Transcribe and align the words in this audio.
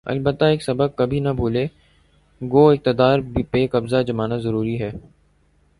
البتہ 0.05 0.45
ایک 0.45 0.63
سبق 0.63 0.97
کبھی 0.97 1.19
نہ 1.19 1.29
بھولے‘ 1.29 1.65
گو 2.41 2.69
اقتدار 2.69 3.19
پہ 3.51 3.67
قبضہ 3.67 4.01
جمانا 4.07 4.37
ضروری 4.37 4.81
ہے۔ 4.81 4.91